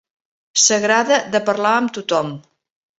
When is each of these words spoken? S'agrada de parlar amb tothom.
S'agrada 0.61 1.21
de 1.37 1.43
parlar 1.53 1.77
amb 1.77 1.97
tothom. 2.01 2.37